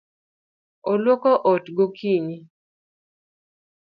[0.91, 2.37] Oluoko ot gokinyi.